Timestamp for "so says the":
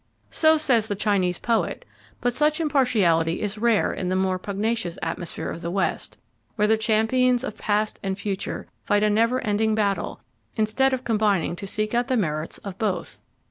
0.31-0.95